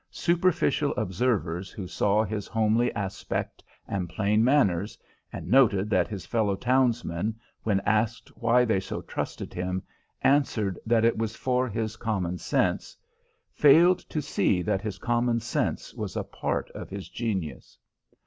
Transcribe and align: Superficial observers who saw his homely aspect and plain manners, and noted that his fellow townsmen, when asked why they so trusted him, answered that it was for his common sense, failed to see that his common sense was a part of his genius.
Superficial 0.09 0.95
observers 0.97 1.69
who 1.69 1.85
saw 1.87 2.23
his 2.23 2.47
homely 2.47 2.91
aspect 2.95 3.63
and 3.87 4.09
plain 4.09 4.43
manners, 4.43 4.97
and 5.31 5.47
noted 5.47 5.91
that 5.91 6.07
his 6.07 6.25
fellow 6.25 6.55
townsmen, 6.55 7.35
when 7.61 7.81
asked 7.81 8.29
why 8.35 8.65
they 8.65 8.79
so 8.79 9.03
trusted 9.03 9.53
him, 9.53 9.83
answered 10.23 10.79
that 10.87 11.05
it 11.05 11.19
was 11.19 11.35
for 11.35 11.69
his 11.69 11.97
common 11.97 12.39
sense, 12.39 12.97
failed 13.51 13.99
to 13.99 14.23
see 14.23 14.63
that 14.63 14.81
his 14.81 14.97
common 14.97 15.39
sense 15.39 15.93
was 15.93 16.15
a 16.17 16.23
part 16.23 16.71
of 16.71 16.89
his 16.89 17.07
genius. 17.07 17.77